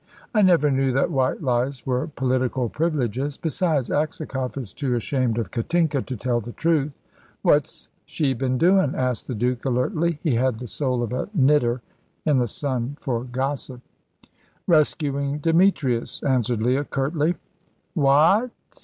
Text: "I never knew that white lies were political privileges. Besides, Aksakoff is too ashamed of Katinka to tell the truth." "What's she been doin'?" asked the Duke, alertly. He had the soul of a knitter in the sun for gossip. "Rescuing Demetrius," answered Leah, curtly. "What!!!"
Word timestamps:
"I 0.33 0.41
never 0.41 0.71
knew 0.71 0.91
that 0.93 1.11
white 1.11 1.43
lies 1.43 1.85
were 1.85 2.07
political 2.07 2.69
privileges. 2.69 3.37
Besides, 3.37 3.91
Aksakoff 3.91 4.57
is 4.57 4.73
too 4.73 4.95
ashamed 4.95 5.37
of 5.37 5.51
Katinka 5.51 6.01
to 6.01 6.17
tell 6.17 6.41
the 6.41 6.53
truth." 6.53 6.91
"What's 7.43 7.87
she 8.07 8.33
been 8.33 8.57
doin'?" 8.57 8.95
asked 8.95 9.27
the 9.27 9.35
Duke, 9.35 9.63
alertly. 9.63 10.19
He 10.23 10.33
had 10.33 10.55
the 10.55 10.65
soul 10.65 11.03
of 11.03 11.13
a 11.13 11.29
knitter 11.35 11.83
in 12.25 12.37
the 12.39 12.47
sun 12.47 12.97
for 12.99 13.23
gossip. 13.25 13.81
"Rescuing 14.65 15.37
Demetrius," 15.37 16.23
answered 16.23 16.61
Leah, 16.63 16.85
curtly. 16.85 17.35
"What!!!" 17.93 18.49